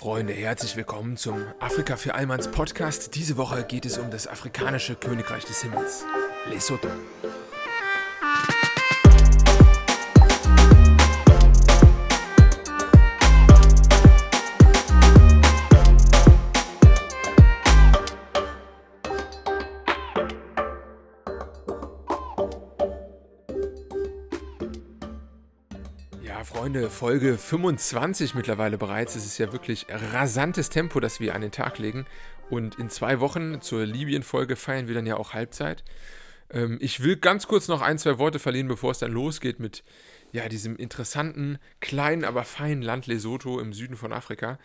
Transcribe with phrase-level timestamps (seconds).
[0.00, 3.14] Freunde, herzlich willkommen zum Afrika für Allmanns Podcast.
[3.16, 6.06] Diese Woche geht es um das afrikanische Königreich des Himmels,
[6.48, 6.88] Lesotho.
[26.70, 29.16] Freunde, Folge 25 mittlerweile bereits.
[29.16, 32.06] Es ist ja wirklich rasantes Tempo, das wir an den Tag legen.
[32.48, 35.82] Und in zwei Wochen zur Libyen-Folge feiern wir dann ja auch Halbzeit.
[36.48, 39.82] Ähm, ich will ganz kurz noch ein, zwei Worte verlieren, bevor es dann losgeht mit
[40.30, 44.60] ja, diesem interessanten, kleinen, aber feinen Land Lesotho im Süden von Afrika.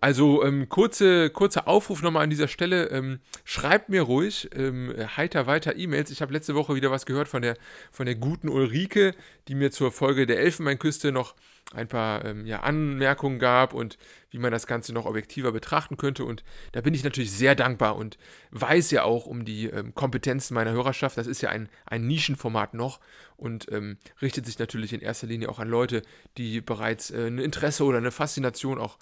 [0.00, 2.90] Also ähm, kurze, kurzer Aufruf nochmal an dieser Stelle.
[2.90, 6.10] Ähm, schreibt mir ruhig ähm, heiter weiter E-Mails.
[6.10, 7.56] Ich habe letzte Woche wieder was gehört von der,
[7.90, 9.14] von der guten Ulrike,
[9.48, 11.34] die mir zur Folge der Elfenbeinküste noch
[11.72, 13.98] ein paar ähm, ja, Anmerkungen gab und
[14.30, 16.24] wie man das Ganze noch objektiver betrachten könnte.
[16.24, 18.18] Und da bin ich natürlich sehr dankbar und
[18.52, 21.16] weiß ja auch um die ähm, Kompetenzen meiner Hörerschaft.
[21.16, 23.00] Das ist ja ein, ein Nischenformat noch
[23.36, 26.02] und ähm, richtet sich natürlich in erster Linie auch an Leute,
[26.36, 28.98] die bereits äh, ein Interesse oder eine Faszination auch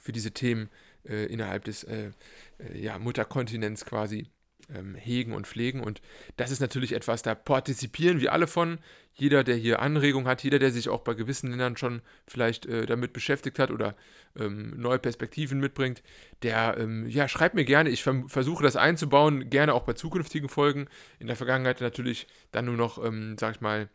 [0.00, 0.68] für diese Themen
[1.08, 2.10] äh, innerhalb des äh,
[2.58, 4.30] äh, ja, Mutterkontinents quasi
[4.74, 5.80] ähm, hegen und pflegen.
[5.80, 6.00] Und
[6.36, 8.78] das ist natürlich etwas, da partizipieren wir alle von.
[9.14, 12.86] Jeder, der hier Anregungen hat, jeder, der sich auch bei gewissen Ländern schon vielleicht äh,
[12.86, 13.96] damit beschäftigt hat oder
[14.38, 16.02] ähm, neue Perspektiven mitbringt,
[16.42, 17.90] der ähm, ja, schreibt mir gerne.
[17.90, 20.86] Ich versuche das einzubauen, gerne auch bei zukünftigen Folgen.
[21.18, 23.88] In der Vergangenheit natürlich dann nur noch, ähm, sag ich mal,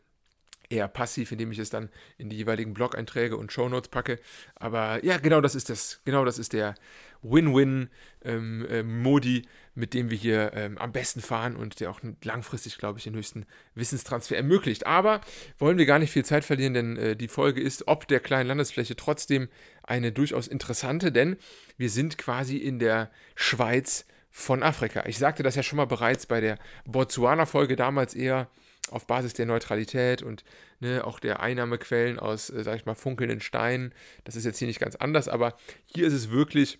[0.74, 4.20] eher passiv, indem ich es dann in die jeweiligen Blog-Einträge und Shownotes packe.
[4.56, 6.02] Aber ja, genau das ist das.
[6.06, 6.76] Genau das ist der
[7.22, 12.78] Win-Win-Modi, ähm, äh, mit dem wir hier ähm, am besten fahren und der auch langfristig,
[12.78, 14.86] glaube ich, den höchsten Wissenstransfer ermöglicht.
[14.86, 15.22] Aber
[15.58, 18.48] wollen wir gar nicht viel Zeit verlieren, denn äh, die Folge ist, ob der kleinen
[18.48, 19.48] Landesfläche trotzdem
[19.84, 21.38] eine durchaus interessante, denn
[21.78, 25.06] wir sind quasi in der Schweiz von Afrika.
[25.06, 28.50] Ich sagte das ja schon mal bereits bei der Botswana-Folge damals eher
[28.90, 30.44] auf Basis der Neutralität und
[30.80, 33.94] ne, auch der Einnahmequellen aus, äh, sag ich mal, funkelnden Steinen.
[34.24, 35.56] Das ist jetzt hier nicht ganz anders, aber
[35.86, 36.80] hier ist es wirklich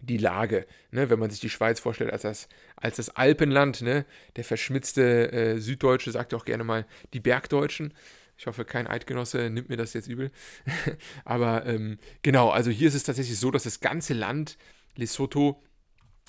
[0.00, 4.04] die Lage, ne, wenn man sich die Schweiz vorstellt als das, als das Alpenland, ne,
[4.36, 7.94] der verschmitzte äh, Süddeutsche sagt auch gerne mal die Bergdeutschen.
[8.36, 10.32] Ich hoffe, kein Eidgenosse nimmt mir das jetzt übel.
[11.24, 14.58] Aber ähm, genau, also hier ist es tatsächlich so, dass das ganze Land,
[14.96, 15.62] Lesotho,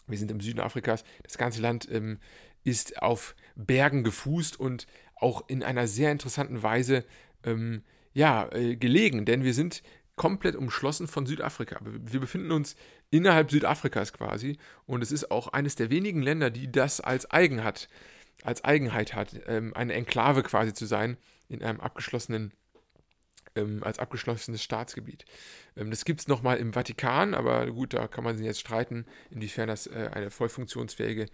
[0.08, 2.20] wir sind im Süden Afrikas, das ganze Land ähm,
[2.64, 7.06] ist auf Bergen gefußt und auch in einer sehr interessanten Weise
[7.44, 9.84] ähm, ja, äh, gelegen, denn wir sind
[10.16, 11.80] komplett umschlossen von Südafrika.
[11.84, 12.76] Wir befinden uns
[13.10, 17.64] innerhalb Südafrikas quasi und es ist auch eines der wenigen Länder, die das als eigen
[17.64, 17.90] hat,
[18.44, 21.18] als Eigenheit hat, ähm, eine Enklave quasi zu sein
[21.50, 22.52] in einem abgeschlossenen
[23.56, 25.26] ähm, als abgeschlossenes Staatsgebiet.
[25.76, 29.06] Ähm, das gibt es nochmal im Vatikan, aber gut, da kann man sich jetzt streiten,
[29.30, 31.28] inwiefern das äh, eine voll funktionsfähige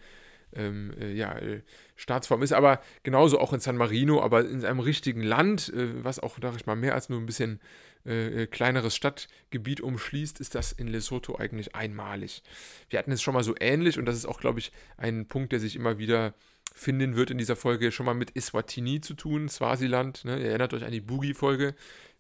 [0.54, 1.62] ähm, äh, ja, äh,
[1.96, 6.20] Staatsform ist, aber genauso auch in San Marino, aber in einem richtigen Land, äh, was
[6.20, 7.60] auch, sag ich mal, mehr als nur ein bisschen
[8.06, 12.44] äh, kleineres Stadtgebiet umschließt, ist das in Lesotho eigentlich einmalig.
[12.90, 15.52] Wir hatten es schon mal so ähnlich und das ist auch, glaube ich, ein Punkt,
[15.52, 16.34] der sich immer wieder
[16.74, 20.24] finden wird in dieser Folge, schon mal mit Eswatini zu tun, Swasiland.
[20.24, 20.40] Ne?
[20.40, 21.76] Ihr erinnert euch an die Boogie-Folge,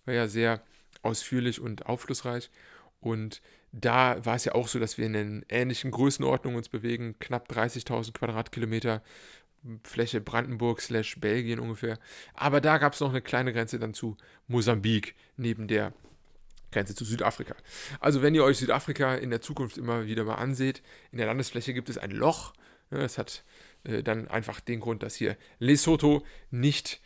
[0.06, 0.62] war ja sehr
[1.02, 2.50] ausführlich und aufschlussreich.
[3.00, 3.42] Und
[3.72, 7.52] da war es ja auch so, dass wir in einer ähnlichen Größenordnung uns bewegen, knapp
[7.52, 9.02] 30.000 Quadratkilometer
[9.84, 12.00] Fläche Brandenburg slash Belgien ungefähr.
[12.34, 15.94] Aber da gab es noch eine kleine Grenze dann zu Mosambik, neben der
[16.72, 17.56] Grenze zu Südafrika.
[18.00, 20.82] Also wenn ihr euch Südafrika in der Zukunft immer wieder mal anseht,
[21.12, 22.54] in der Landesfläche gibt es ein Loch.
[22.90, 23.44] Das hat
[23.84, 27.02] äh, dann einfach den Grund, dass hier Lesotho nicht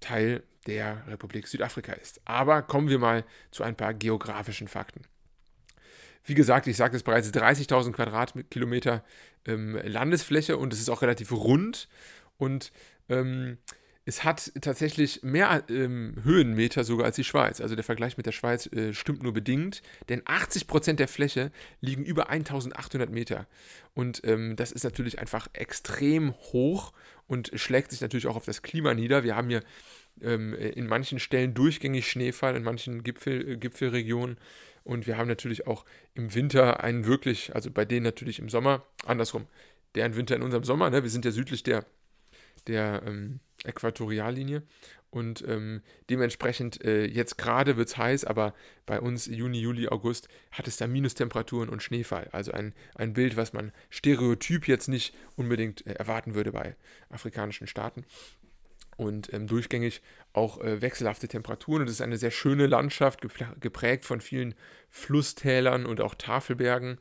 [0.00, 2.20] Teil der Republik Südafrika ist.
[2.24, 5.02] Aber kommen wir mal zu ein paar geografischen Fakten.
[6.26, 9.04] Wie gesagt, ich sagte es bereits, 30.000 Quadratkilometer
[9.46, 11.88] ähm, Landesfläche und es ist auch relativ rund
[12.36, 12.72] und
[13.08, 13.58] ähm,
[14.08, 17.60] es hat tatsächlich mehr ähm, Höhenmeter sogar als die Schweiz.
[17.60, 21.50] Also der Vergleich mit der Schweiz äh, stimmt nur bedingt, denn 80% der Fläche
[21.80, 23.48] liegen über 1800 Meter.
[23.94, 26.92] Und ähm, das ist natürlich einfach extrem hoch
[27.26, 29.24] und schlägt sich natürlich auch auf das Klima nieder.
[29.24, 29.64] Wir haben hier
[30.22, 34.38] ähm, in manchen Stellen durchgängig Schneefall, in manchen Gipfel, äh, Gipfelregionen
[34.86, 35.84] und wir haben natürlich auch
[36.14, 39.46] im Winter einen wirklich, also bei denen natürlich im Sommer, andersrum,
[39.96, 41.02] deren Winter in unserem Sommer, ne?
[41.02, 41.84] wir sind ja südlich der,
[42.68, 44.62] der ähm, Äquatoriallinie.
[45.10, 48.54] Und ähm, dementsprechend, äh, jetzt gerade wird es heiß, aber
[48.84, 52.28] bei uns Juni, Juli, August hat es da Minustemperaturen und Schneefall.
[52.32, 56.76] Also ein, ein Bild, was man stereotyp jetzt nicht unbedingt äh, erwarten würde bei
[57.08, 58.04] afrikanischen Staaten.
[58.96, 60.02] Und ähm, durchgängig
[60.32, 61.82] auch äh, wechselhafte Temperaturen.
[61.82, 63.20] Und es ist eine sehr schöne Landschaft,
[63.60, 64.54] geprägt von vielen
[64.90, 66.98] Flusstälern und auch Tafelbergen.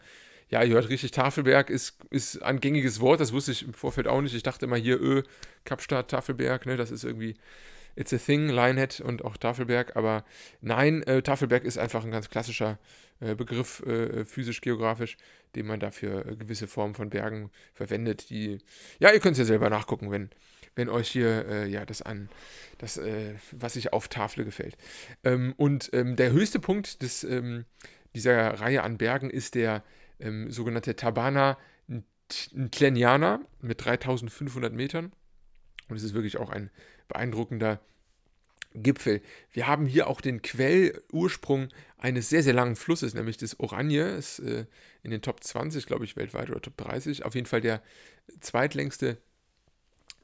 [0.49, 4.07] Ja, ihr hört richtig, Tafelberg ist, ist ein gängiges Wort, das wusste ich im Vorfeld
[4.07, 4.35] auch nicht.
[4.35, 5.23] Ich dachte immer hier, Ö,
[5.63, 7.35] Kapstadt, Tafelberg, ne, das ist irgendwie,
[7.95, 9.95] it's a thing, Lionhead und auch Tafelberg.
[9.95, 10.25] Aber
[10.61, 12.79] nein, äh, Tafelberg ist einfach ein ganz klassischer
[13.19, 15.17] äh, Begriff, äh, physisch-geografisch,
[15.55, 18.59] den man dafür äh, gewisse Formen von Bergen verwendet, die,
[18.99, 20.29] ja, ihr könnt es ja selber nachgucken, wenn,
[20.75, 22.29] wenn euch hier äh, ja das an,
[22.77, 24.75] das, äh, was sich auf Tafel gefällt.
[25.23, 27.65] Ähm, und ähm, der höchste Punkt des, ähm,
[28.13, 29.83] dieser Reihe an Bergen ist der
[30.19, 31.57] ähm, sogenannte Tabana
[32.27, 35.11] Tleniana mit 3500 Metern.
[35.87, 36.71] Und es ist wirklich auch ein
[37.07, 37.79] beeindruckender
[38.73, 39.21] Gipfel.
[39.51, 44.03] Wir haben hier auch den Quellursprung eines sehr, sehr langen Flusses, nämlich des Oranje.
[44.03, 44.65] Ist äh,
[45.03, 47.23] in den Top 20, glaube ich, weltweit oder Top 30.
[47.23, 47.81] Auf jeden Fall der
[48.41, 49.17] zweitlängste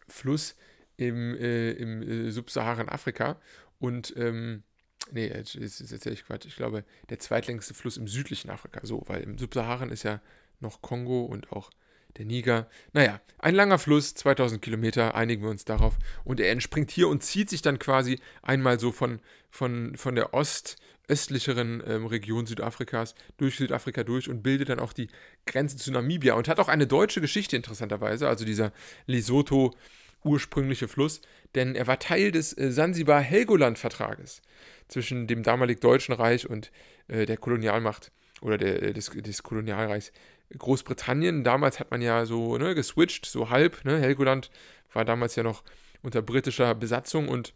[0.07, 0.55] Fluss
[0.97, 3.39] im, äh, im äh, Subsaharan-Afrika
[3.79, 4.63] und ähm,
[5.11, 6.45] nee, jetzt, jetzt erzähle ich Quatsch.
[6.45, 8.81] Ich glaube, der zweitlängste Fluss im südlichen Afrika.
[8.83, 10.21] So, weil im Subsaharan ist ja
[10.59, 11.71] noch Kongo und auch
[12.17, 12.69] der Niger.
[12.93, 15.97] Naja, ein langer Fluss, 2000 Kilometer, einigen wir uns darauf.
[16.23, 19.19] Und er entspringt hier und zieht sich dann quasi einmal so von,
[19.49, 20.77] von, von der Ost,
[21.07, 25.09] östlicheren ähm, Region Südafrikas durch Südafrika durch und bildet dann auch die
[25.45, 28.71] Grenze zu Namibia und hat auch eine deutsche Geschichte interessanterweise, also dieser
[29.07, 29.73] Lesotho
[30.23, 31.21] ursprüngliche Fluss,
[31.55, 34.41] denn er war Teil des äh, Sansibar-Helgoland-Vertrages
[34.87, 36.71] zwischen dem damalig Deutschen Reich und
[37.07, 38.11] äh, der Kolonialmacht
[38.41, 40.11] oder der, äh, des, des Kolonialreichs
[40.57, 41.43] Großbritannien.
[41.43, 43.83] Damals hat man ja so ne, geswitcht, so halb.
[43.85, 43.99] Ne?
[43.99, 44.49] Helgoland
[44.93, 45.63] war damals ja noch
[46.01, 47.53] unter britischer Besatzung und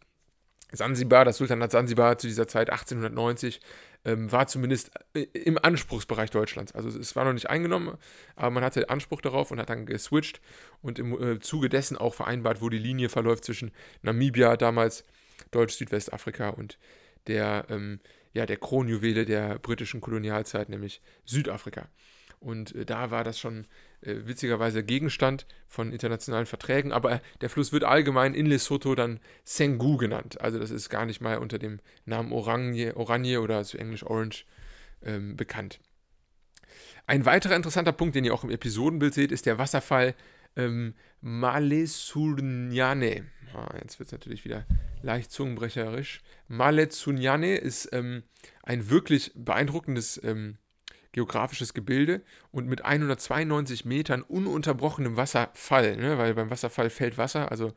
[0.72, 3.62] Sansibar, das Sultanat Sansibar zu dieser Zeit 1890,
[4.04, 6.74] ähm, war zumindest äh, im Anspruchsbereich Deutschlands.
[6.74, 7.98] Also es war noch nicht eingenommen,
[8.36, 10.42] aber man hatte Anspruch darauf und hat dann geswitcht
[10.82, 13.72] und im äh, Zuge dessen auch vereinbart, wo die Linie verläuft zwischen
[14.02, 15.04] Namibia, damals
[15.52, 16.78] Deutsch-Südwestafrika und
[17.28, 18.00] der, ähm,
[18.34, 21.90] ja, der Kronjuwele der britischen Kolonialzeit, nämlich Südafrika.
[22.46, 23.66] Und äh, da war das schon
[24.02, 26.92] äh, witzigerweise Gegenstand von internationalen Verträgen.
[26.92, 30.40] Aber der Fluss wird allgemein in Lesotho dann Sengu genannt.
[30.40, 34.46] Also das ist gar nicht mal unter dem Namen Oranje, Oranje oder zu Englisch Orange
[35.04, 35.80] ähm, bekannt.
[37.08, 40.14] Ein weiterer interessanter Punkt, den ihr auch im Episodenbild seht, ist der Wasserfall
[40.56, 43.26] ähm, Malesunyane.
[43.56, 44.68] Ah, jetzt wird es natürlich wieder
[45.02, 46.22] leicht zungenbrecherisch.
[46.48, 48.22] Malesunyane ist ähm,
[48.62, 50.60] ein wirklich beeindruckendes ähm,
[51.16, 52.22] geografisches Gebilde
[52.52, 56.18] und mit 192 Metern ununterbrochenem Wasserfall, ne?
[56.18, 57.72] weil beim Wasserfall fällt Wasser, also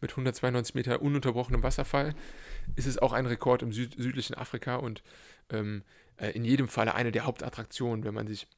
[0.00, 2.12] mit 192 Meter ununterbrochenem Wasserfall
[2.74, 5.04] ist es auch ein Rekord im Süd südlichen Afrika und
[5.50, 5.84] ähm,
[6.16, 8.48] äh, in jedem Falle eine der Hauptattraktionen, wenn man sich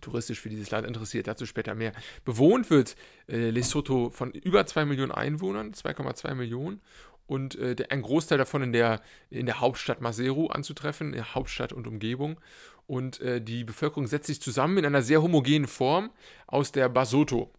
[0.00, 1.26] touristisch für dieses Land interessiert.
[1.26, 1.92] Dazu später mehr.
[2.24, 2.96] Bewohnt wird
[3.28, 6.80] äh, Lesotho von über 2 Millionen Einwohnern, 2,2 Millionen
[7.26, 9.00] und äh, der, ein Großteil davon in der,
[9.30, 12.38] in der Hauptstadt Maseru anzutreffen, in der Hauptstadt und Umgebung.
[12.86, 16.10] Und äh, die Bevölkerung setzt sich zusammen in einer sehr homogenen Form
[16.46, 17.50] aus der Basotho.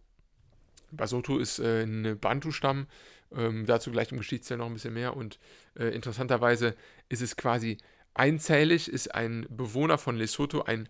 [0.92, 2.86] Basotho ist äh, ein Bantu-Stamm,
[3.34, 5.16] ähm, dazu gleich im Geschichtsteil noch ein bisschen mehr.
[5.16, 5.38] Und
[5.76, 6.74] äh, interessanterweise
[7.08, 7.78] ist es quasi
[8.14, 10.88] einzählig, ist ein Bewohner von Lesotho ein,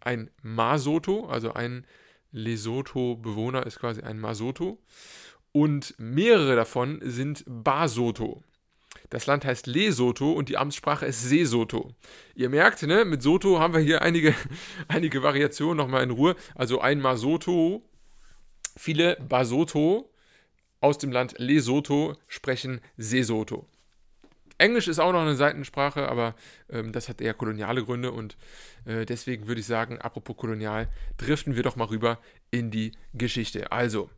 [0.00, 1.86] ein Masoto, also ein
[2.32, 4.78] Lesotho-Bewohner ist quasi ein Masoto.
[5.52, 8.42] Und mehrere davon sind Basotho.
[9.10, 11.94] Das Land heißt Lesotho und die Amtssprache ist Sesotho.
[12.34, 14.34] Ihr merkt, ne, mit Soto haben wir hier einige,
[14.88, 16.36] einige Variationen nochmal in Ruhe.
[16.54, 17.82] Also ein Masoto,
[18.76, 20.10] viele Basotho
[20.80, 23.66] aus dem Land Lesotho sprechen Sesotho.
[24.58, 26.34] Englisch ist auch noch eine Seitensprache, aber
[26.68, 28.36] ähm, das hat eher koloniale Gründe und
[28.84, 32.18] äh, deswegen würde ich sagen, apropos kolonial, driften wir doch mal rüber
[32.50, 33.70] in die Geschichte.
[33.70, 34.10] Also,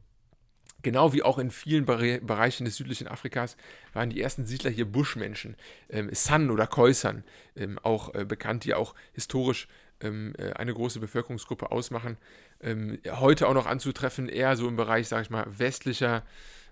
[0.83, 3.57] Genau wie auch in vielen Bereichen des südlichen Afrikas
[3.93, 5.57] waren die ersten Siedler hier Buschmenschen,
[5.89, 7.25] ähm, San oder Khoisan,
[7.57, 9.69] ähm, auch äh, bekannt, die auch historisch
[10.01, 12.17] ähm, äh, eine große Bevölkerungsgruppe ausmachen.
[12.61, 16.25] Ähm, heute auch noch anzutreffen, eher so im Bereich, sage ich mal, westlicher,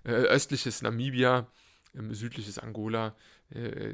[0.03, 1.47] äh, östliches Namibia,
[1.95, 3.15] ähm, südliches Angola,
[3.51, 3.93] äh,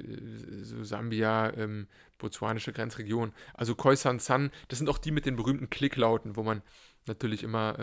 [0.62, 3.34] so Sambia, ähm, botswanische Grenzregion.
[3.54, 6.62] Also Khoisan San, das sind auch die mit den berühmten Klicklauten, wo man
[7.08, 7.78] natürlich immer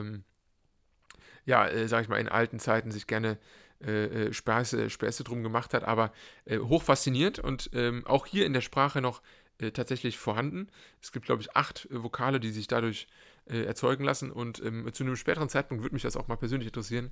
[1.44, 3.38] ja, äh, sag ich mal, in alten Zeiten sich gerne
[3.84, 6.12] äh, äh, Späße, Späße drum gemacht hat, aber
[6.44, 9.22] äh, hoch fasziniert und ähm, auch hier in der Sprache noch
[9.58, 10.68] äh, tatsächlich vorhanden.
[11.00, 13.08] Es gibt, glaube ich, acht äh, Vokale, die sich dadurch
[13.46, 16.68] äh, erzeugen lassen und ähm, zu einem späteren Zeitpunkt würde mich das auch mal persönlich
[16.68, 17.11] interessieren,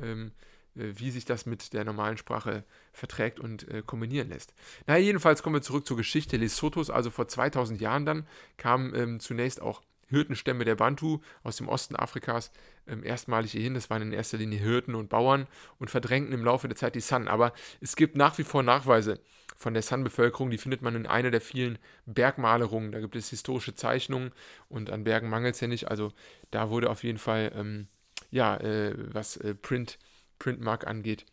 [0.00, 0.32] ähm,
[0.76, 4.54] wie sich das mit der normalen Sprache verträgt und kombinieren lässt.
[4.88, 6.90] Na, jedenfalls kommen wir zurück zur Geschichte Lesothos.
[6.90, 8.26] Also vor 2000 Jahren dann
[8.56, 12.50] kamen ähm, zunächst auch Hirtenstämme der Bantu aus dem Osten Afrikas
[12.86, 13.74] ähm, erstmalig hierhin.
[13.74, 15.46] Das waren in erster Linie Hirten und Bauern
[15.78, 17.28] und verdrängten im Laufe der Zeit die San.
[17.28, 19.20] Aber es gibt nach wie vor Nachweise
[19.56, 22.92] von der San-Bevölkerung, die findet man in einer der vielen Bergmalerungen.
[22.92, 24.32] Da gibt es historische Zeichnungen
[24.68, 25.88] und an Bergen mangelt es ja nicht.
[25.88, 26.12] Also
[26.50, 27.86] da wurde auf jeden Fall, ähm,
[28.30, 29.98] ja, äh, was äh, Print,
[30.38, 31.24] Printmark angeht,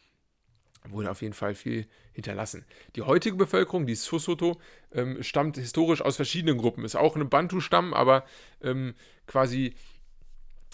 [0.90, 2.66] wurde auf jeden Fall viel hinterlassen.
[2.96, 4.60] Die heutige Bevölkerung, die Sosoto,
[4.94, 6.84] ähm, stammt historisch aus verschiedenen Gruppen.
[6.84, 8.26] Ist auch ein Bantu-Stamm, aber
[8.62, 8.96] ähm,
[9.28, 9.76] quasi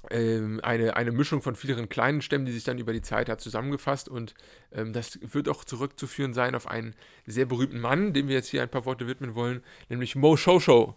[0.10, 3.42] ähm, eine, eine Mischung von vielen kleinen Stämmen, die sich dann über die Zeit hat
[3.42, 4.10] zusammengefasst.
[4.10, 4.34] Und
[4.72, 6.96] ähm, das wird auch zurückzuführen sein auf einen
[7.26, 10.96] sehr berühmten Mann, dem wir jetzt hier ein paar Worte widmen wollen, nämlich Mo Shosho.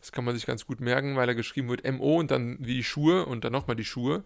[0.00, 2.74] Das kann man sich ganz gut merken, weil er geschrieben wird MO und dann wie
[2.74, 4.24] die Schuhe und dann nochmal die Schuhe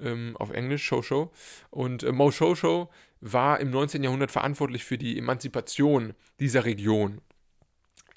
[0.00, 1.30] ähm, auf Englisch, Shosho.
[1.70, 2.88] Und äh, Mo Shosho
[3.20, 4.02] war im 19.
[4.02, 7.20] Jahrhundert verantwortlich für die Emanzipation dieser Region.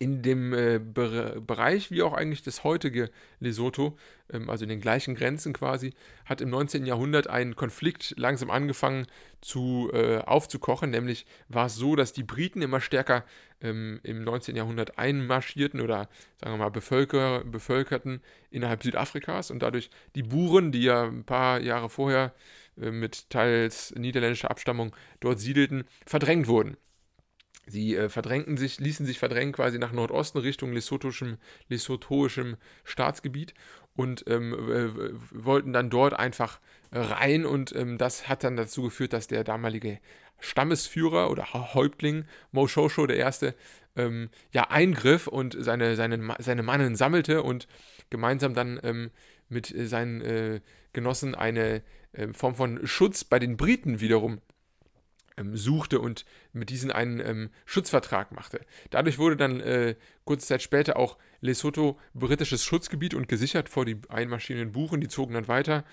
[0.02, 3.98] In dem äh, Be Bereich, wie auch eigentlich das heutige Lesotho,
[4.32, 6.86] ähm, also in den gleichen Grenzen quasi, hat im 19.
[6.86, 9.08] Jahrhundert ein Konflikt langsam angefangen
[9.42, 10.90] zu, äh, aufzukochen.
[10.90, 13.26] Nämlich war es so, dass die Briten immer stärker
[13.62, 14.56] ähm, im 19.
[14.56, 16.08] Jahrhundert einmarschierten oder
[16.40, 21.60] sagen wir mal bevölker bevölkerten innerhalb Südafrikas und dadurch die Buren, die ja ein paar
[21.60, 22.34] Jahre vorher
[22.80, 26.78] äh, mit teils niederländischer Abstammung dort siedelten, verdrängt wurden.
[27.70, 31.38] Sie äh, verdrängten sich, ließen sich verdrängen quasi nach Nordosten Richtung lesothischem,
[31.70, 33.54] lesothoischem Staatsgebiit
[33.96, 34.56] und ähm,
[35.32, 36.60] wollten dann dort einfach
[36.92, 40.00] rein und ähm, das hat dann dazu geführt, dass der damalige
[40.40, 43.56] Stammesführer oder Häuptling Moshosho der erste
[43.96, 47.68] ähm, ja eingriff und seine, seine, seine Mannen sammelte und
[48.10, 49.12] gemeinsam dann ähm,
[49.50, 50.62] mit seinen äh,
[50.94, 51.82] Genossen eine
[52.14, 54.42] äh, Form von Schutz bei den Briten wiederum
[55.40, 58.62] ähm, suchte und mit diesen einen ähm, Schutzvertrag machte.
[58.90, 63.98] Dadurch wurde dann äh, kurze Zeit später auch Lesotho britisches Schutzgebiet und gesichert vor die
[64.10, 65.84] einmarschierenden Buchen, die zogen dann weiter.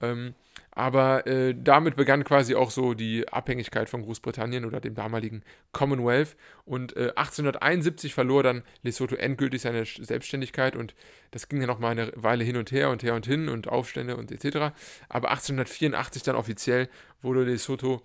[0.00, 0.34] Ähm,
[0.74, 5.42] aber äh, damit begann quasi auch so die Abhängigkeit von Großbritannien oder dem damaligen
[5.72, 6.34] Commonwealth.
[6.64, 10.94] Und äh, 1871 verlor dann Lesotho endgültig seine Selbstständigkeit und
[11.30, 13.68] das ging ja noch mal eine Weile hin und her und her und hin und
[13.68, 14.74] Aufstände und etc.
[15.08, 16.88] Aber 1884 dann offiziell
[17.20, 18.02] wurde Lesotho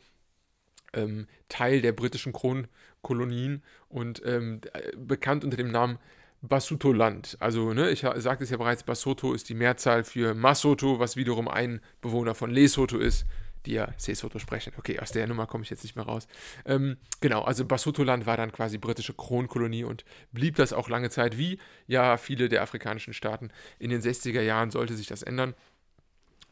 [0.97, 4.61] ähm, Teil der britischen Kronkolonien und ähm,
[4.97, 5.99] bekannt unter dem Namen
[6.41, 7.37] Basutoland.
[7.39, 11.47] Also, ne, ich sagte es ja bereits, Basotho ist die Mehrzahl für Masoto, was wiederum
[11.47, 13.25] ein Bewohner von Lesotho ist,
[13.65, 14.73] die ja Sesotho sprechen.
[14.77, 16.27] Okay, aus der Nummer komme ich jetzt nicht mehr raus.
[16.65, 21.37] Ähm, genau, also Basutoland war dann quasi britische Kronkolonie und blieb das auch lange Zeit,
[21.37, 23.49] wie ja viele der afrikanischen Staaten.
[23.79, 25.53] In den 60er Jahren sollte sich das ändern.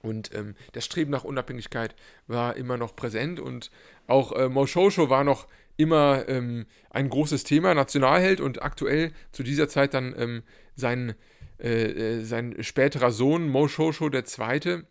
[0.05, 1.95] Und ähm, das Streben nach Unabhängigkeit
[2.27, 3.71] war immer noch präsent und
[4.07, 5.47] auch äh, Moshosho war noch
[5.77, 10.43] immer ähm, ein großes Thema, Nationalheld und aktuell zu dieser Zeit dann ähm,
[10.75, 11.15] sein,
[11.59, 14.83] äh, äh sein späterer Sohn Moshosho II.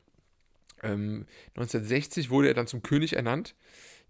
[0.83, 3.55] Ähm, 1960 wurde er dann zum König ernannt.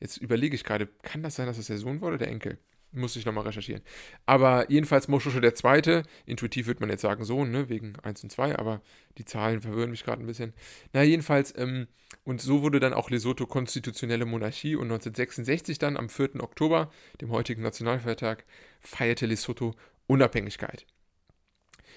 [0.00, 2.58] Jetzt überlege ich gerade, kann das sein, dass das der Sohn war oder der Enkel?
[2.96, 3.82] Muss ich nochmal recherchieren.
[4.24, 8.30] Aber jedenfalls Moschusche der Zweite, intuitiv würde man jetzt sagen Sohn, ne, wegen 1 und
[8.30, 8.82] 2, aber
[9.18, 10.52] die Zahlen verwirren mich gerade ein bisschen.
[10.92, 11.88] Na, jedenfalls, ähm,
[12.22, 16.40] und so wurde dann auch Lesotho konstitutionelle Monarchie und 1966 dann, am 4.
[16.40, 18.44] Oktober, dem heutigen Nationalfeiertag,
[18.80, 19.74] feierte Lesotho
[20.06, 20.86] Unabhängigkeit.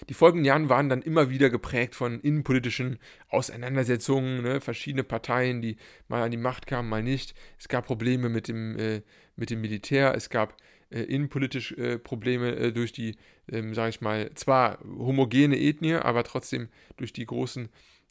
[0.09, 2.99] Die folgenden Jahre waren dann immer wieder geprägt von innenpolitischen
[3.29, 4.61] Auseinandersetzungen, ne?
[4.61, 5.77] verschiedene Parteien, die
[6.07, 7.33] mal an die Macht kamen, mal nicht.
[7.59, 9.01] Es gab Probleme mit dem, äh,
[9.35, 10.55] mit dem Militär, es gab
[10.89, 13.17] äh, innenpolitisch äh, Probleme äh, durch die,
[13.51, 17.69] ähm, sage ich mal, zwar homogene Ethnie, aber trotzdem durch die großen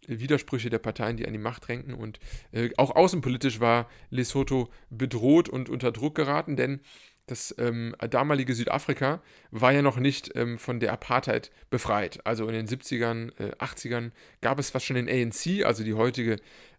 [0.09, 1.95] äh, Widersprüche der Parteien, die an die Macht drängen.
[1.95, 2.19] Und
[2.53, 6.81] äh, auch außenpolitisch war Lesotho bedroht und unter Druck geraten, denn
[7.27, 12.21] das ähm, damalige Südafrika war ja noch nicht ähm, von der Apartheid befreit.
[12.25, 16.37] Also in den 70ern, äh, 80ern gab es fast schon den ANC, also die heutige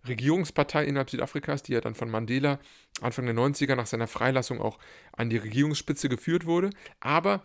[0.07, 2.59] Regierungspartei innerhalb Südafrikas, die ja dann von Mandela
[3.01, 4.79] Anfang der 90er nach seiner Freilassung auch
[5.11, 6.69] an die Regierungsspitze geführt wurde.
[7.01, 7.43] Aber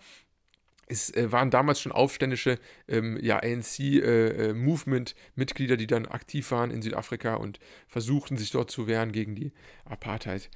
[0.86, 6.70] es äh, waren damals schon aufständische ähm, ja, ANC-Movement-Mitglieder, äh, äh die dann aktiv waren
[6.70, 9.50] in Südafrika und versuchten sich dort zu wehren gegen die
[9.84, 10.48] Apartheid.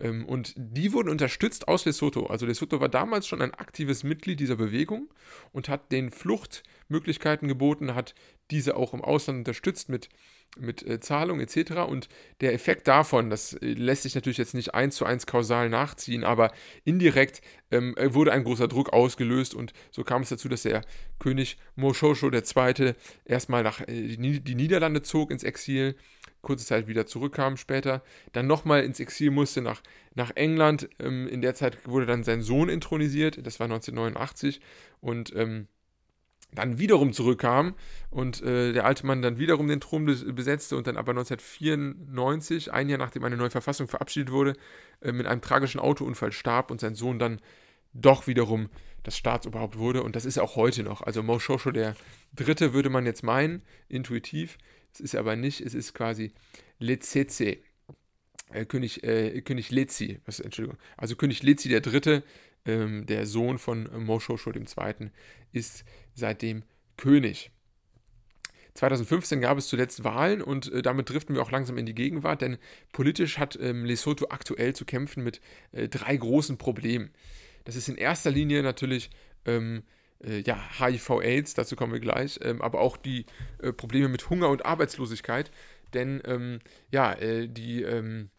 [0.00, 2.26] Ähm, und die wurden unterstützt aus Lesotho.
[2.26, 5.12] Also Lesotho war damals schon ein aktives Mitglied dieser Bewegung
[5.52, 8.14] und hat den Fluchtmöglichkeiten geboten, hat
[8.50, 10.08] diese auch im Ausland unterstützt mit,
[10.56, 11.72] mit äh, Zahlung etc.
[11.88, 12.08] Und
[12.40, 16.24] der Effekt davon, das äh, lässt sich natürlich jetzt nicht eins zu eins kausal nachziehen,
[16.24, 16.52] aber
[16.84, 20.82] indirekt ähm, äh, wurde ein großer Druck ausgelöst und so kam es dazu, dass der
[21.18, 22.94] König Moshosho II.
[23.24, 25.96] erstmal nach äh, die Niederlande zog ins Exil
[26.44, 29.82] kurze Zeit wieder zurückkam später, dann nochmal ins Exil musste nach,
[30.14, 30.88] nach England.
[31.00, 34.60] Ähm, in der Zeit wurde dann sein Sohn intronisiert, das war 1989.
[35.00, 35.66] Und ähm,
[36.54, 37.74] dann wiederum zurückkam
[38.10, 42.88] und äh, der alte Mann dann wiederum den Thron besetzte und dann aber 1994, ein
[42.88, 44.54] Jahr nachdem eine neue Verfassung verabschiedet wurde,
[45.00, 47.40] äh, mit einem tragischen Autounfall starb und sein Sohn dann
[47.92, 48.68] doch wiederum
[49.02, 50.02] das Staatsoberhaupt wurde.
[50.02, 51.02] Und das ist auch heute noch.
[51.02, 51.94] Also Mo Shosho, der
[52.34, 54.58] Dritte, würde man jetzt meinen, intuitiv.
[54.92, 55.60] Es ist aber nicht.
[55.60, 56.32] Es ist quasi
[56.78, 57.58] Lezeze.
[58.50, 62.22] Äh, König, äh, König Lezi, was, Entschuldigung, also König Lezi der Dritte,
[62.66, 65.10] ähm, der Sohn von Moshosho II.,
[65.52, 66.62] ist seitdem
[66.96, 67.50] König.
[68.74, 72.42] 2015 gab es zuletzt Wahlen und äh, damit driften wir auch langsam in die Gegenwart,
[72.42, 72.58] denn
[72.92, 75.40] politisch hat ähm, Lesotho aktuell zu kämpfen mit
[75.72, 77.10] äh, drei großen Problemen.
[77.64, 79.10] Das ist in erster Linie natürlich
[79.46, 79.84] ähm,
[80.24, 83.26] äh, ja, HIV-Aids, dazu kommen wir gleich, ähm, aber auch die
[83.62, 85.52] äh, Probleme mit Hunger und Arbeitslosigkeit,
[85.92, 86.58] denn ähm,
[86.90, 88.30] ja, äh, die ähm,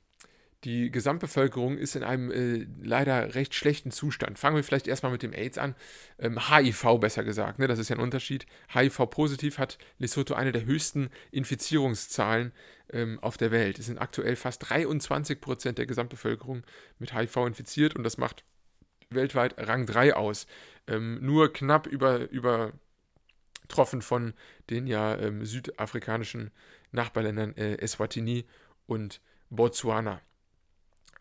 [0.66, 4.40] die Gesamtbevölkerung ist in einem äh, leider recht schlechten Zustand.
[4.40, 5.76] Fangen wir vielleicht erstmal mit dem AIDS an.
[6.18, 7.68] Ähm, HIV besser gesagt, ne?
[7.68, 8.48] das ist ja ein Unterschied.
[8.74, 12.52] HIV-positiv hat Lesotho eine der höchsten Infizierungszahlen
[12.92, 13.78] ähm, auf der Welt.
[13.78, 16.64] Es sind aktuell fast 23 Prozent der Gesamtbevölkerung
[16.98, 18.44] mit HIV infiziert und das macht
[19.12, 20.48] weltweit Rang 3 aus.
[20.88, 24.34] Ähm, nur knapp über, übertroffen von
[24.72, 26.50] den ja ähm, südafrikanischen
[26.92, 28.46] Nachbarländern äh, Eswatini
[28.88, 30.22] und Botswana.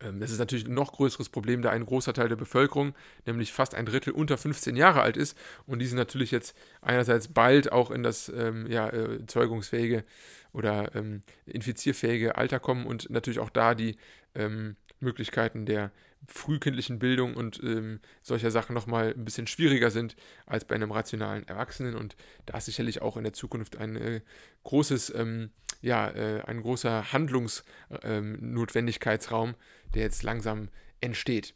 [0.04, 2.94] Ähm, das ist natürlich ein noch größeres Problem, da ein großer Teil der Bevölkerung,
[3.26, 5.36] nämlich fast ein Drittel, unter 15 Jahre alt ist.
[5.66, 10.04] Und die sind natürlich jetzt einerseits bald auch in das ähm, ja, äh, zeugungsfähige
[10.52, 13.96] oder ähm, infizierfähige Alter kommen und natürlich auch da die
[14.34, 15.90] ähm, Möglichkeiten der
[16.26, 20.16] frühkindlichen Bildung und ähm, solcher Sachen nochmal ein bisschen schwieriger sind
[20.46, 21.94] als bei einem rationalen Erwachsenen.
[21.94, 22.16] Und
[22.46, 24.20] da ist sicherlich auch in der Zukunft ein äh,
[24.64, 25.50] großes, ähm,
[25.80, 29.56] ja, äh, ein großer Handlungsnotwendigkeitsraum, ähm,
[29.94, 30.68] der jetzt langsam
[31.00, 31.54] entsteht.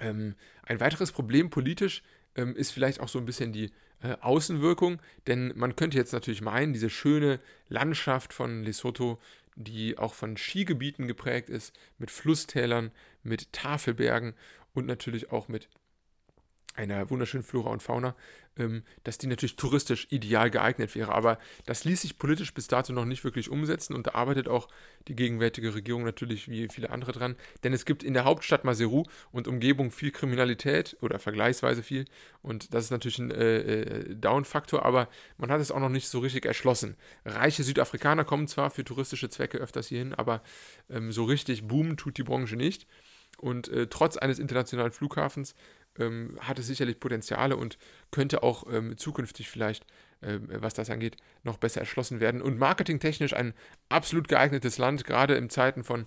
[0.00, 2.02] Ähm, ein weiteres Problem politisch
[2.34, 3.70] ähm, ist vielleicht auch so ein bisschen die
[4.02, 9.20] äh, Außenwirkung, denn man könnte jetzt natürlich meinen, diese schöne Landschaft von Lesotho,
[9.54, 12.90] die auch von Skigebieten geprägt ist, mit Flusstälern,
[13.22, 14.34] mit Tafelbergen
[14.74, 15.68] und natürlich auch mit
[16.74, 18.14] einer wunderschönen Flora und Fauna,
[18.56, 21.12] ähm, dass die natürlich touristisch ideal geeignet wäre.
[21.12, 24.68] Aber das ließ sich politisch bis dato noch nicht wirklich umsetzen und da arbeitet auch
[25.08, 27.36] die gegenwärtige Regierung natürlich wie viele andere dran.
[27.62, 32.06] Denn es gibt in der Hauptstadt Maseru und Umgebung viel Kriminalität oder vergleichsweise viel
[32.40, 36.08] und das ist natürlich ein äh, äh, Down-Faktor, aber man hat es auch noch nicht
[36.08, 36.96] so richtig erschlossen.
[37.24, 40.42] Reiche Südafrikaner kommen zwar für touristische Zwecke öfters hierhin, aber
[40.88, 42.86] ähm, so richtig boomen tut die Branche nicht.
[43.42, 45.56] Und äh, trotz eines internationalen Flughafens
[45.98, 47.76] ähm, hat es sicherlich Potenziale und
[48.12, 49.84] könnte auch ähm, zukünftig vielleicht,
[50.20, 52.40] äh, was das angeht, noch besser erschlossen werden.
[52.40, 53.52] Und marketingtechnisch ein
[53.88, 56.06] absolut geeignetes Land, gerade in Zeiten von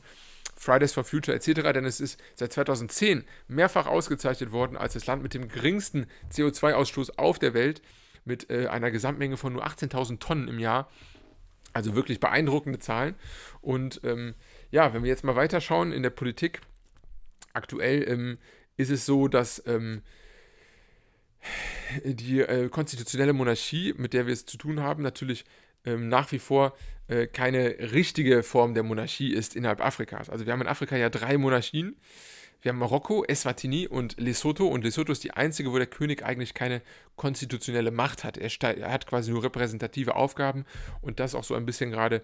[0.56, 5.21] Fridays for Future etc., denn es ist seit 2010 mehrfach ausgezeichnet worden als das Land
[5.21, 7.82] mit dem geringsten CO2-Ausstoß auf der Welt,
[8.24, 10.89] mit äh, einer Gesamtmenge von nur 18.000 Tonnen im Jahr.
[11.74, 13.15] Also wirklich beeindruckende Zahlen.
[13.60, 14.36] Und ähm,
[14.71, 16.62] ja, wenn wir jetzt mal weiterschauen in der Politik,
[17.55, 18.37] aktuell ähm,
[18.77, 20.01] ist es so, dass ähm,
[22.03, 25.45] die äh, konstitutionelle Monarchie, mit der wir es zu tun haben, natürlich
[25.85, 26.75] ähm, nach wie vor
[27.07, 30.29] äh, keine richtige Form der Monarchie ist innerhalb Afrikas.
[30.29, 31.95] Also wir haben in Afrika ja drei Monarchien.
[32.61, 34.65] Wir haben Marokko, Eswatini und Lesotho.
[34.65, 36.81] Und Lesotho ist die einzige, wo der König eigentlich keine
[37.15, 38.37] konstitutionelle Macht hat.
[38.37, 40.65] Er, er hat quasi nur repräsentative Aufgaben.
[41.01, 42.23] Und das auch so ein bisschen gerade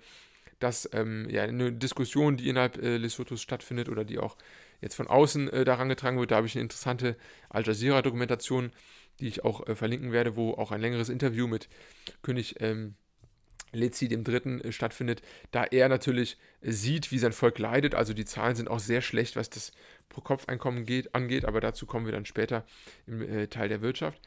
[0.57, 4.35] das, ähm, ja, eine Diskussion, die innerhalb äh, Lesothos stattfindet oder die auch
[4.81, 6.31] jetzt von außen äh, daran getragen wird.
[6.31, 7.15] Da habe ich eine interessante
[7.49, 8.71] Al Jazeera-Dokumentation,
[9.19, 11.69] die ich auch äh, verlinken werde, wo auch ein längeres Interview mit
[12.21, 12.95] König ähm,
[13.73, 17.95] Lezi dem Dritten äh, stattfindet, da er natürlich sieht, wie sein Volk leidet.
[17.95, 19.71] Also die Zahlen sind auch sehr schlecht, was das
[20.09, 22.65] Pro-Kopf-Einkommen angeht, aber dazu kommen wir dann später
[23.07, 24.19] im äh, Teil der Wirtschaft.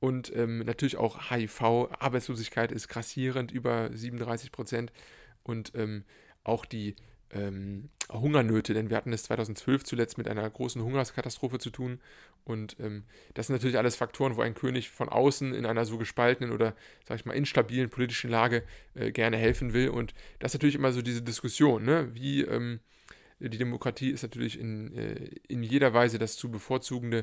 [0.00, 1.62] Und ähm, natürlich auch HIV,
[1.98, 4.92] Arbeitslosigkeit ist grassierend, über 37 Prozent.
[5.42, 6.04] Und ähm,
[6.42, 6.96] auch die
[7.32, 12.00] ähm, Hungernöte, denn wir hatten es 2012 zuletzt mit einer großen Hungerskatastrophe zu tun.
[12.44, 15.98] Und ähm, das sind natürlich alles Faktoren, wo ein König von außen in einer so
[15.98, 16.74] gespaltenen oder,
[17.06, 18.64] sag ich mal, instabilen politischen Lage
[18.94, 19.90] äh, gerne helfen will.
[19.90, 22.08] Und das ist natürlich immer so diese Diskussion, ne?
[22.14, 22.80] wie ähm,
[23.38, 27.22] die Demokratie ist natürlich in, äh, in jeder Weise das zu bevorzugende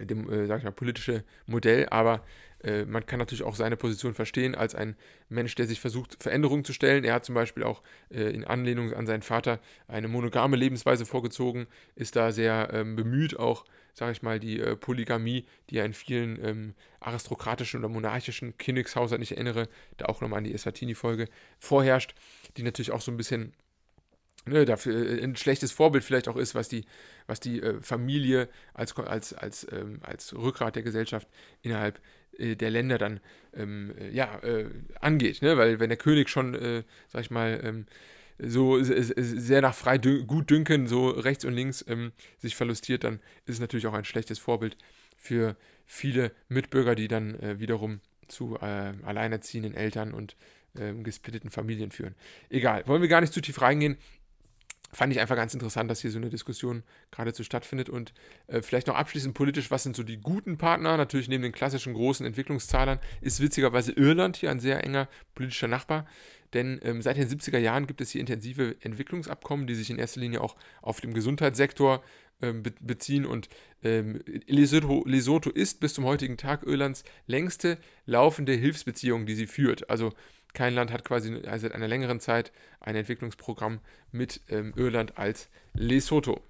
[0.00, 2.24] dem, äh, sag ich mal, politische Modell, aber
[2.62, 4.96] äh, man kann natürlich auch seine Position verstehen als ein
[5.28, 7.04] Mensch, der sich versucht, Veränderungen zu stellen.
[7.04, 11.66] Er hat zum Beispiel auch äh, in Anlehnung an seinen Vater eine monogame Lebensweise vorgezogen,
[11.94, 15.94] ist da sehr ähm, bemüht, auch, sage ich mal, die äh, Polygamie, die ja in
[15.94, 22.14] vielen ähm, aristokratischen oder monarchischen Königshäusern, ich erinnere da auch nochmal an die Eswatini-Folge, vorherrscht,
[22.56, 23.52] die natürlich auch so ein bisschen
[24.48, 26.84] ne, dafür ein schlechtes Vorbild vielleicht auch ist, was die,
[27.26, 31.28] was die äh, Familie als, als, als, ähm, als Rückgrat der Gesellschaft
[31.62, 32.00] innerhalb
[32.38, 33.20] äh, der Länder dann
[33.54, 34.66] ähm, äh, ja, äh,
[35.00, 35.42] angeht.
[35.42, 35.56] Ne?
[35.56, 37.86] Weil wenn der König schon, äh, sag ich mal, ähm,
[38.40, 43.54] so sehr nach frei gut dünken, so rechts und links ähm, sich verlustiert, dann ist
[43.54, 44.76] es natürlich auch ein schlechtes Vorbild
[45.16, 45.56] für
[45.86, 50.36] viele Mitbürger, die dann äh, wiederum zu äh, alleinerziehenden Eltern und
[50.78, 52.14] ähm, gesplitteten Familien führen.
[52.48, 53.96] Egal, wollen wir gar nicht zu tief reingehen
[54.92, 57.88] fand ich einfach ganz interessant, dass hier so eine Diskussion geradezu stattfindet.
[57.88, 58.12] Und
[58.46, 60.96] äh, vielleicht noch abschließend politisch, was sind so die guten Partner?
[60.96, 66.06] Natürlich neben den klassischen großen Entwicklungszahlern ist witzigerweise Irland hier ein sehr enger politischer Nachbar.
[66.54, 70.20] Denn ähm, seit den 70er Jahren gibt es hier intensive Entwicklungsabkommen, die sich in erster
[70.20, 72.02] Linie auch auf dem Gesundheitssektor
[72.40, 73.26] ähm, be beziehen.
[73.26, 73.48] Und
[73.82, 79.90] ähm, Lesotho, Lesotho ist bis zum heutigen Tag Irlands längste laufende Hilfsbeziehung, die sie führt.
[79.90, 80.14] Also
[80.54, 83.80] kein Land hat quasi seit einer längeren Zeit ein Entwicklungsprogramm
[84.12, 86.40] mit ähm, Irland als Lesotho.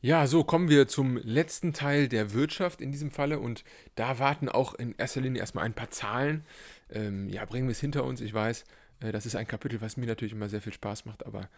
[0.00, 4.48] Ja, so kommen wir zum letzten Teil der Wirtschaft in diesem Falle und da warten
[4.48, 6.44] auch in erster Linie erstmal ein paar Zahlen.
[6.90, 8.64] Ähm, ja, bringen wir es hinter uns, ich weiß,
[9.00, 11.48] äh, das ist ein Kapitel, was mir natürlich immer sehr viel Spaß macht, aber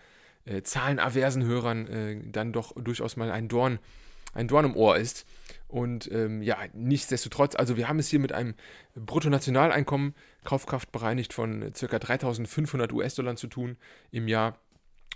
[0.44, 3.80] äh, zahlenaversen Hörern äh, dann doch durchaus mal ein Dorn
[4.34, 5.26] ein Dorn im Ohr ist.
[5.68, 8.54] Und ähm, ja, nichtsdestotrotz, also wir haben es hier mit einem
[8.94, 11.98] Bruttonationaleinkommen, Kaufkraft bereinigt von ca.
[11.98, 13.76] 3500 US-Dollar zu tun
[14.10, 14.58] im Jahr.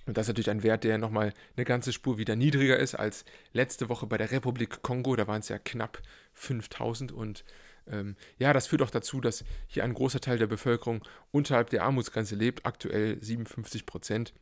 [0.07, 3.25] Und das ist natürlich ein Wert, der nochmal eine ganze Spur wieder niedriger ist als
[3.53, 5.15] letzte Woche bei der Republik Kongo.
[5.15, 6.03] Da waren es ja knapp
[6.35, 7.13] 5000.
[7.13, 7.45] Und
[7.87, 11.85] ähm, ja, das führt auch dazu, dass hier ein großer Teil der Bevölkerung unterhalb der
[11.85, 14.35] Armutsgrenze lebt, aktuell 57 Prozent.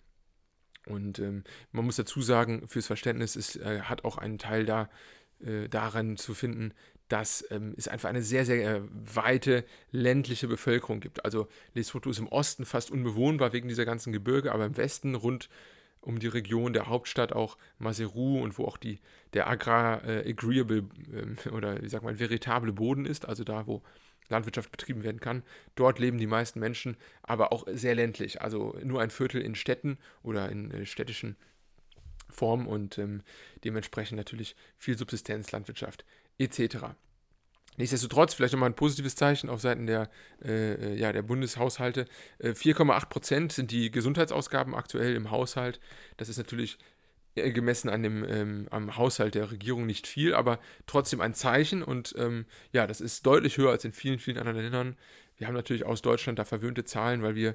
[0.87, 4.88] Und ähm, man muss dazu sagen, fürs Verständnis ist, äh, hat auch einen Teil da,
[5.40, 6.73] äh, daran zu finden,
[7.11, 11.25] dass ähm, es einfach eine sehr, sehr äh, weite ländliche Bevölkerung gibt.
[11.25, 15.51] Also Lesotho ist im Osten fast unbewohnbar wegen dieser ganzen Gebirge, aber im Westen rund
[16.01, 19.01] um die Region der Hauptstadt auch Maseru und wo auch die,
[19.35, 23.83] der agrar-agreeable äh, oder wie sagt man, veritable Boden ist, also da, wo
[24.29, 25.42] Landwirtschaft betrieben werden kann.
[25.75, 28.40] Dort leben die meisten Menschen, aber auch sehr ländlich.
[28.40, 31.35] Also nur ein Viertel in Städten oder in äh, städtischen
[32.29, 33.23] Formen und ähm,
[33.64, 36.05] dementsprechend natürlich viel Subsistenzlandwirtschaft
[36.40, 36.96] etc.
[37.76, 40.11] Nichtsdestotrotz, vielleicht nochmal ein positives Zeichen auf Seiten der,
[40.44, 42.07] äh, äh ja, der Bundeshaushalte.
[42.38, 45.81] Äh, 4,8 Prozent sind die Gesundheitsausgaben aktuell im Haushalt.
[46.16, 46.79] Das ist natürlich
[47.37, 51.83] äh, gemessen an dem ähm, am Haushalt der Regierung nicht viel, aber trotzdem ein Zeichen
[51.83, 54.96] und ähm, ja, das ist deutlich höher als in vielen, vielen anderen Ländern.
[55.38, 57.55] Wir haben natürlich aus Deutschland da verwöhnte Zahlen, weil wir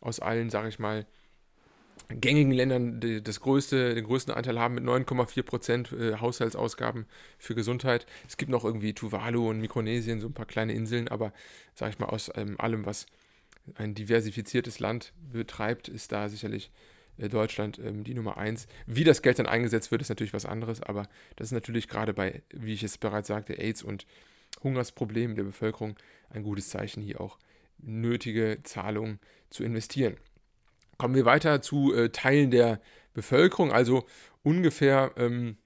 [0.00, 1.06] aus allen, sage ich mal,
[2.08, 7.06] gängigen Ländern das größte, den größten Anteil haben mit 9,4 Prozent äh, Haushaltsausgaben
[7.38, 8.06] für Gesundheit.
[8.28, 11.32] Es gibt noch irgendwie Tuvalu und Mikronesien, so ein paar kleine Inseln, aber
[11.74, 13.06] sage ich mal, aus ähm, allem, was
[13.76, 16.70] ein diversifiziertes Land betreibt, ist da sicherlich
[17.18, 18.66] äh, Deutschland ähm, die Nummer eins.
[18.86, 22.12] Wie das Geld dann eingesetzt wird, ist natürlich was anderes, aber das ist natürlich gerade
[22.12, 24.06] bei, wie ich es bereits sagte, AIDS und
[24.62, 25.96] Hungersproblemen der Bevölkerung
[26.30, 27.38] ein gutes Zeichen, hier auch
[27.78, 29.18] nötige Zahlungen
[29.50, 30.16] zu investieren.
[30.98, 32.80] Kommen wir weiter zu äh, Teilen der
[33.14, 34.04] Bevölkerung, also
[34.42, 35.56] ungefähr ähm,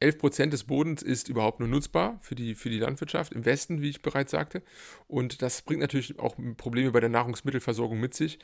[0.00, 3.90] 11% des Bodens ist überhaupt nur nutzbar für die, für die Landwirtschaft im Westen, wie
[3.90, 4.62] ich bereits sagte.
[5.06, 8.38] Und das bringt natürlich auch Probleme bei der Nahrungsmittelversorgung mit sich.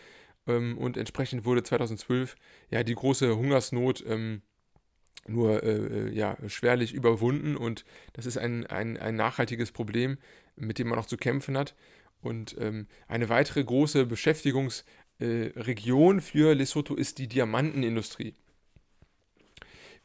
[0.47, 2.37] Ähm, und entsprechend wurde 2012
[2.71, 4.43] ja die große Hungersnot ähm,
[5.27, 7.57] nur äh, äh, ja, schwerlich überwunden.
[7.57, 10.19] Und das ist ein, ein, ein nachhaltiges Problem,
[10.57, 11.75] mit dem man auch zu kämpfen hat.
[12.23, 14.85] Und ähm, eine weitere große Beschäftigungsregion
[15.21, 18.35] äh, für Lesotho ist die Diamantenindustrie.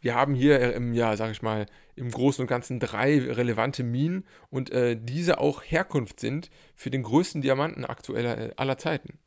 [0.06, 3.84] Wir haben hier äh, im Jahr, sage ich mal, im Großen und Ganzen drei relevante
[3.84, 9.18] Minen und äh, diese auch Herkunft sind für den größten Diamanten aktueller äh, aller Zeiten.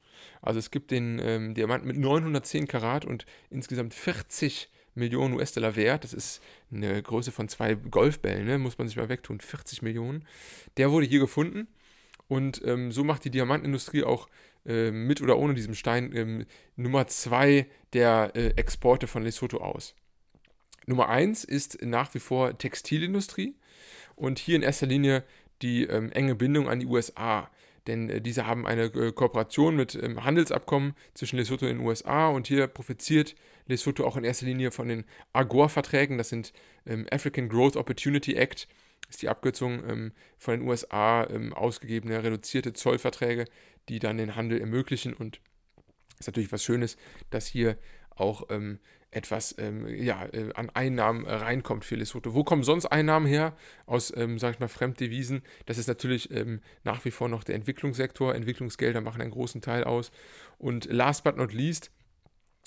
[0.42, 6.04] Also es gibt den ähm, Diamanten mit 910 Karat und insgesamt 40 Millionen US-Dollar wert.
[6.04, 8.58] Das ist eine Größe von zwei Golfbällen, ne?
[8.58, 9.40] muss man sich mal wegtun.
[9.40, 10.26] 40 Millionen.
[10.76, 11.68] Der wurde hier gefunden
[12.28, 14.28] und ähm, so macht die Diamantenindustrie auch
[14.68, 19.94] äh, mit oder ohne diesen Stein ähm, Nummer zwei der äh, Exporte von Lesotho aus.
[20.86, 23.56] Nummer eins ist nach wie vor Textilindustrie
[24.14, 25.24] und hier in erster Linie
[25.62, 27.50] die ähm, enge Bindung an die USA.
[27.86, 32.28] Denn äh, diese haben eine äh, Kooperation mit ähm, Handelsabkommen zwischen Lesotho und den USA
[32.28, 33.34] und hier profitiert
[33.66, 36.18] Lesotho auch in erster Linie von den AGOA-Verträgen.
[36.18, 36.52] Das sind
[36.86, 38.68] ähm, African Growth Opportunity Act,
[39.08, 43.46] ist die Abkürzung ähm, von den USA ähm, ausgegebene reduzierte Zollverträge,
[43.88, 45.14] die dann den Handel ermöglichen.
[45.14, 45.40] Und
[46.14, 46.96] es ist natürlich was Schönes,
[47.30, 47.78] dass hier
[48.10, 52.34] auch ähm, etwas ähm, ja, äh, an Einnahmen äh, reinkommt für Lesotho.
[52.34, 53.56] Wo kommen sonst Einnahmen her?
[53.86, 55.42] Aus, ähm, sag ich mal, Fremddevisen.
[55.64, 58.34] Das ist natürlich ähm, nach wie vor noch der Entwicklungssektor.
[58.34, 60.10] Entwicklungsgelder machen einen großen Teil aus.
[60.58, 61.90] Und last but not least,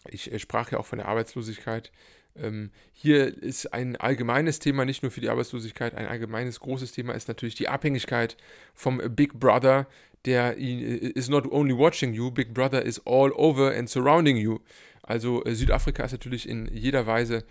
[0.10, 1.92] Ich äh, sprach ja auch von der Arbeitslosigkeit.
[2.36, 7.14] Ähm, hier ist ein allgemeines Thema, nicht nur für die Arbeitslosigkeit, ein allgemeines großes Thema
[7.14, 8.38] ist natürlich die Abhängigkeit
[8.74, 9.88] vom Big Brother,
[10.26, 14.60] der äh, is not only watching you, Big Brother is all over and surrounding you.
[15.04, 17.44] Also äh, Südafrika ist natürlich in jeder Weise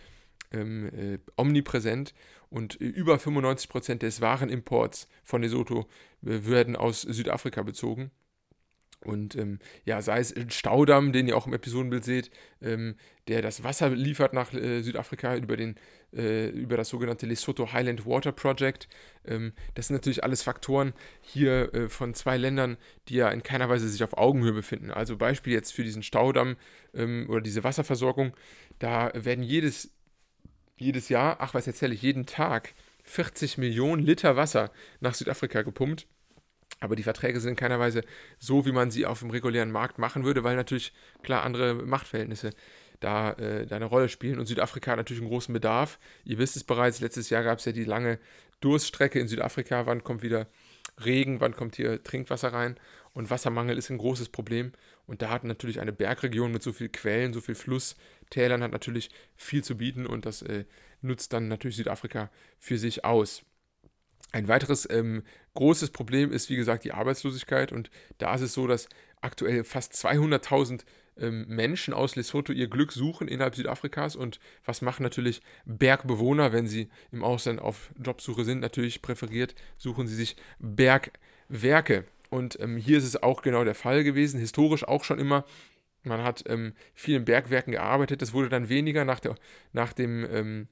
[0.52, 2.14] ähm, äh, omnipräsent
[2.48, 5.86] und äh, über 95% des Warenimports von Lesotho
[6.22, 8.10] äh, werden aus Südafrika bezogen.
[9.02, 12.96] Und ähm, ja, sei es ein Staudamm, den ihr auch im Episodenbild seht, ähm,
[13.28, 15.76] der das Wasser liefert nach äh, Südafrika über, den,
[16.12, 18.88] äh, über das sogenannte Lesotho Highland Water Project.
[19.24, 22.76] Ähm, das sind natürlich alles Faktoren hier äh, von zwei Ländern,
[23.08, 24.90] die ja in keiner Weise sich auf Augenhöhe befinden.
[24.90, 26.56] Also Beispiel jetzt für diesen Staudamm
[26.92, 28.36] ähm, oder diese Wasserversorgung,
[28.80, 29.94] da werden jedes,
[30.76, 36.06] jedes Jahr, ach was erzähle ich, jeden Tag 40 Millionen Liter Wasser nach Südafrika gepumpt.
[36.80, 38.02] Aber die Verträge sind in keiner Weise
[38.38, 42.50] so, wie man sie auf dem regulären Markt machen würde, weil natürlich klar andere Machtverhältnisse
[43.00, 44.38] da, äh, da eine Rolle spielen.
[44.38, 45.98] Und Südafrika hat natürlich einen großen Bedarf.
[46.24, 48.18] Ihr wisst es bereits, letztes Jahr gab es ja die lange
[48.60, 49.86] Durststrecke in Südafrika.
[49.86, 50.46] Wann kommt wieder
[51.04, 52.78] Regen, wann kommt hier Trinkwasser rein?
[53.12, 54.72] Und Wassermangel ist ein großes Problem.
[55.06, 59.10] Und da hat natürlich eine Bergregion mit so vielen Quellen, so viel Flusstälern, hat natürlich
[59.36, 60.64] viel zu bieten und das äh,
[61.02, 63.42] nutzt dann natürlich Südafrika für sich aus.
[64.32, 65.22] Ein weiteres ähm,
[65.54, 67.72] großes Problem ist, wie gesagt, die Arbeitslosigkeit.
[67.72, 68.88] Und da ist es so, dass
[69.20, 70.84] aktuell fast 200.000
[71.18, 74.16] ähm, Menschen aus Lesotho ihr Glück suchen innerhalb Südafrikas.
[74.16, 78.60] Und was machen natürlich Bergbewohner, wenn sie im Ausland auf Jobsuche sind?
[78.60, 82.04] Natürlich präferiert suchen sie sich Bergwerke.
[82.30, 85.44] Und ähm, hier ist es auch genau der Fall gewesen, historisch auch schon immer.
[86.04, 88.22] Man hat ähm, viel in Bergwerken gearbeitet.
[88.22, 89.34] Das wurde dann weniger nach, der,
[89.72, 90.68] nach dem ähm,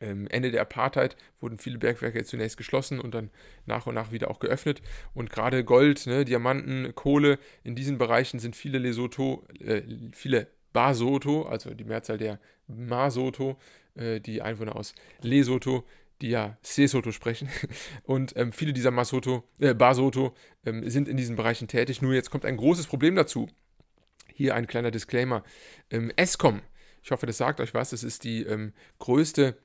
[0.00, 3.30] Ende der Apartheid wurden viele Bergwerke zunächst geschlossen und dann
[3.66, 4.80] nach und nach wieder auch geöffnet.
[5.14, 9.82] Und gerade Gold, ne, Diamanten, Kohle, in diesen Bereichen sind viele Lesotho, äh,
[10.12, 13.58] viele Basotho, also die Mehrzahl der Masoto,
[13.94, 15.84] äh, die Einwohner aus Lesotho,
[16.20, 17.48] die ja Sesotho sprechen.
[18.04, 20.34] Und ähm, viele dieser Masoto, äh, Basotho
[20.64, 22.02] ähm, sind in diesen Bereichen tätig.
[22.02, 23.48] Nur jetzt kommt ein großes Problem dazu.
[24.32, 25.44] Hier ein kleiner Disclaimer.
[25.90, 26.62] Ähm, Eskom,
[27.02, 29.56] ich hoffe, das sagt euch was, das ist die ähm, größte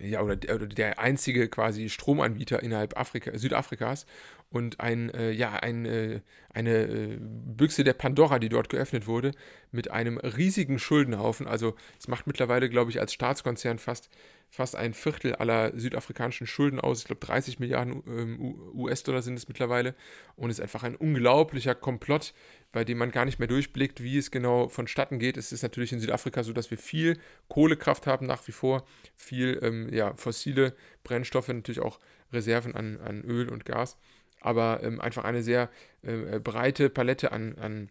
[0.00, 4.06] ja, oder, oder der einzige quasi Stromanbieter innerhalb Afrika, Südafrikas
[4.50, 9.32] und ein, äh, ja, ein, äh, eine äh, Büchse der Pandora, die dort geöffnet wurde,
[9.72, 11.48] mit einem riesigen Schuldenhaufen.
[11.48, 14.10] Also es macht mittlerweile, glaube ich, als Staatskonzern fast,
[14.50, 17.00] fast ein Viertel aller südafrikanischen Schulden aus.
[17.00, 19.96] Ich glaube, 30 Milliarden ähm, US-Dollar sind es mittlerweile.
[20.36, 22.32] Und es ist einfach ein unglaublicher Komplott,
[22.74, 25.36] bei dem man gar nicht mehr durchblickt, wie es genau vonstatten geht.
[25.36, 28.84] Es ist natürlich in Südafrika so, dass wir viel Kohlekraft haben nach wie vor,
[29.16, 32.00] viel ähm, ja, fossile Brennstoffe, natürlich auch
[32.32, 33.96] Reserven an, an Öl und Gas,
[34.40, 35.70] aber ähm, einfach eine sehr
[36.02, 37.90] äh, breite Palette an, an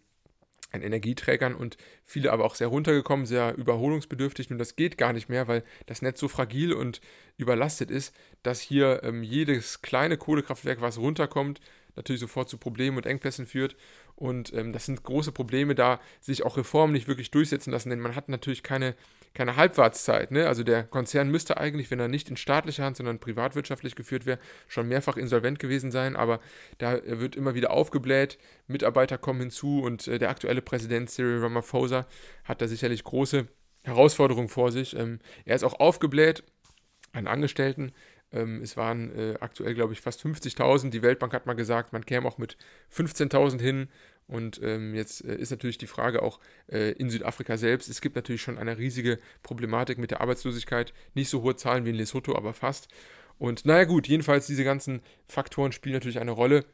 [0.74, 4.50] an Energieträgern und viele aber auch sehr runtergekommen, sehr überholungsbedürftig.
[4.50, 7.00] Und das geht gar nicht mehr, weil das Netz so fragil und
[7.36, 11.60] überlastet ist, dass hier ähm, jedes kleine Kohlekraftwerk, was runterkommt,
[11.96, 13.76] natürlich sofort zu Problemen und Engpässen führt.
[14.24, 18.00] Und ähm, das sind große Probleme, da sich auch Reformen nicht wirklich durchsetzen lassen, denn
[18.00, 18.94] man hat natürlich keine,
[19.34, 20.30] keine Halbwartszeit.
[20.30, 20.48] Ne?
[20.48, 24.38] Also der Konzern müsste eigentlich, wenn er nicht in staatlicher Hand, sondern privatwirtschaftlich geführt wäre,
[24.66, 26.16] schon mehrfach insolvent gewesen sein.
[26.16, 26.40] Aber
[26.78, 32.06] da wird immer wieder aufgebläht, Mitarbeiter kommen hinzu und äh, der aktuelle Präsident Cyril Ramaphosa
[32.44, 33.46] hat da sicherlich große
[33.82, 34.96] Herausforderungen vor sich.
[34.96, 36.44] Ähm, er ist auch aufgebläht
[37.12, 37.92] an Angestellten.
[38.34, 40.90] Ähm, es waren äh, aktuell, glaube ich, fast 50.000.
[40.90, 42.56] Die Weltbank hat mal gesagt, man käme auch mit
[42.92, 43.88] 15.000 hin.
[44.26, 47.88] Und ähm, jetzt äh, ist natürlich die Frage auch äh, in Südafrika selbst.
[47.88, 50.92] Es gibt natürlich schon eine riesige Problematik mit der Arbeitslosigkeit.
[51.14, 52.88] Nicht so hohe Zahlen wie in Lesotho, aber fast.
[53.38, 56.64] Und naja gut, jedenfalls diese ganzen Faktoren spielen natürlich eine Rolle.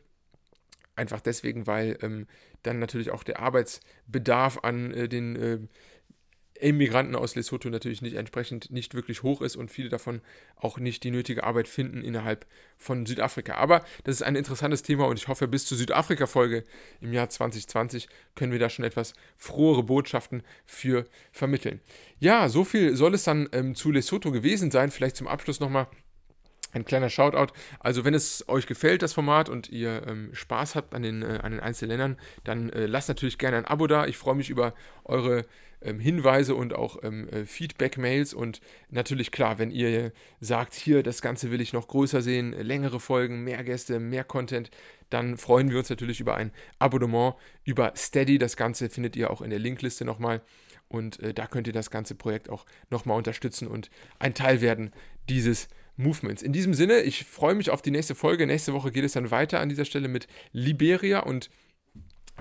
[0.96, 2.26] Einfach deswegen, weil ähm,
[2.62, 5.58] dann natürlich auch der Arbeitsbedarf an äh, den äh,
[6.62, 10.20] Immigranten aus Lesotho natürlich nicht entsprechend nicht wirklich hoch ist und viele davon
[10.56, 12.46] auch nicht die nötige Arbeit finden innerhalb
[12.78, 13.54] von Südafrika.
[13.54, 16.64] Aber das ist ein interessantes Thema und ich hoffe, bis zur Südafrika-Folge
[17.00, 21.80] im Jahr 2020 können wir da schon etwas frohere Botschaften für vermitteln.
[22.18, 24.90] Ja, so viel soll es dann ähm, zu Lesotho gewesen sein.
[24.90, 25.86] Vielleicht zum Abschluss nochmal
[26.72, 27.52] ein kleiner Shoutout.
[27.80, 31.40] Also, wenn es euch gefällt, das Format, und ihr ähm, Spaß habt an den, äh,
[31.42, 34.06] an den einzelnen Ländern, dann äh, lasst natürlich gerne ein Abo da.
[34.06, 35.46] Ich freue mich über eure
[35.98, 38.34] Hinweise und auch ähm, äh, Feedback-Mails.
[38.34, 43.00] Und natürlich, klar, wenn ihr sagt, hier, das Ganze will ich noch größer sehen, längere
[43.00, 44.70] Folgen, mehr Gäste, mehr Content,
[45.08, 48.38] dann freuen wir uns natürlich über ein Abonnement über Steady.
[48.38, 50.42] Das Ganze findet ihr auch in der Linkliste nochmal.
[50.88, 54.92] Und äh, da könnt ihr das ganze Projekt auch nochmal unterstützen und ein Teil werden
[55.28, 56.42] dieses Movements.
[56.42, 58.46] In diesem Sinne, ich freue mich auf die nächste Folge.
[58.46, 61.50] Nächste Woche geht es dann weiter an dieser Stelle mit Liberia und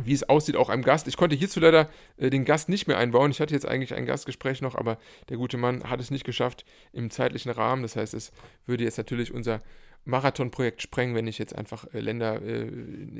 [0.04, 1.08] wie es aussieht, auch einem Gast.
[1.08, 3.32] Ich konnte hierzu leider äh, den Gast nicht mehr einbauen.
[3.32, 4.98] Ich hatte jetzt eigentlich ein Gastgespräch noch, aber
[5.30, 7.82] der gute Mann hat es nicht geschafft im zeitlichen Rahmen.
[7.82, 8.32] Das heißt, es
[8.66, 9.62] würde jetzt natürlich unser
[10.06, 12.68] Marathonprojekt sprengen, wenn ich jetzt einfach äh, Länder äh,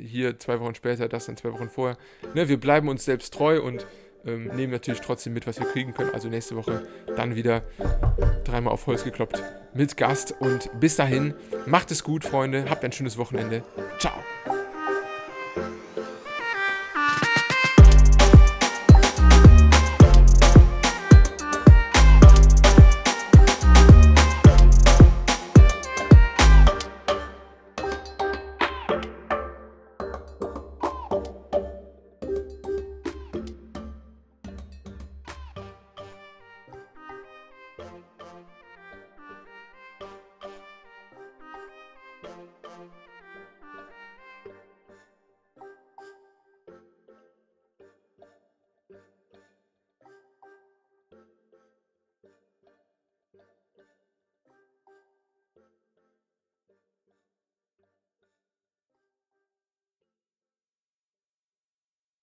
[0.02, 1.96] hier zwei Wochen später, das dann zwei Wochen vorher.
[2.34, 3.86] Ne, wir bleiben uns selbst treu und
[4.26, 6.10] ähm, nehmen natürlich trotzdem mit, was wir kriegen können.
[6.10, 7.62] Also nächste Woche dann wieder
[8.44, 9.42] dreimal auf Holz gekloppt
[9.74, 10.34] mit Gast.
[10.40, 11.34] Und bis dahin,
[11.66, 12.68] macht es gut, Freunde.
[12.68, 13.62] Habt ein schönes Wochenende.
[13.98, 14.14] Ciao.